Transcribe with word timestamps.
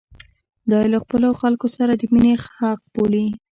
دا 0.69 0.77
یې 0.83 0.87
له 0.93 0.99
خپلو 1.03 1.29
خلکو 1.41 1.67
سره 1.77 1.91
د 1.95 2.03
مینې 2.13 2.33
حق 2.55 2.79
بولي. 2.93 3.25